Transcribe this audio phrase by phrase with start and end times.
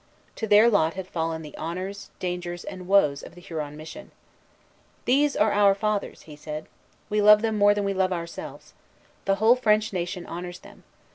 [0.37, 4.09] To their lot had fallen the honors, dangers, and woes of the Huron mission.
[5.05, 6.65] "These are our fathers," he said.
[7.07, 8.73] "We love them more than we love ourselves.
[9.25, 10.85] The whole French nation honors them.